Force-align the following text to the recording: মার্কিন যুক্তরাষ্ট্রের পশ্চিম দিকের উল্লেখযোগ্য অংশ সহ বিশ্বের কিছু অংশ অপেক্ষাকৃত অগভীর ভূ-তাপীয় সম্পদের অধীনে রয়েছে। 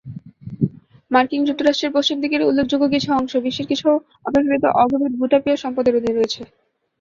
মার্কিন 1.11 1.41
যুক্তরাষ্ট্রের 1.45 1.95
পশ্চিম 1.95 2.17
দিকের 2.19 2.45
উল্লেখযোগ্য 2.45 2.85
অংশ 3.11 3.31
সহ 3.31 3.39
বিশ্বের 3.39 3.69
কিছু 3.71 3.85
অংশ 3.87 3.95
অপেক্ষাকৃত 4.25 4.65
অগভীর 4.81 5.13
ভূ-তাপীয় 5.17 5.57
সম্পদের 5.57 5.97
অধীনে 5.97 6.15
রয়েছে। 6.15 6.41